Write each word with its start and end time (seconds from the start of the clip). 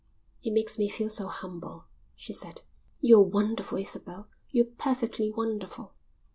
"It 0.43 0.51
makes 0.51 0.79
me 0.79 0.89
feel 0.89 1.11
so 1.11 1.27
humble," 1.27 1.85
she 2.15 2.33
said. 2.33 2.63
"You're 3.01 3.21
wonderful, 3.21 3.77
Isabel, 3.77 4.29
you're 4.49 4.65
perfectly 4.65 5.29
wonderful." 5.29 5.93